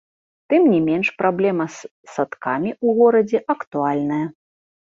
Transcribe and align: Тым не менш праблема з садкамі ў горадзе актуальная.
Тым 0.51 0.63
не 0.73 0.79
менш 0.85 1.07
праблема 1.19 1.67
з 1.75 2.15
садкамі 2.15 2.69
ў 2.85 2.99
горадзе 3.01 3.39
актуальная. 3.57 4.23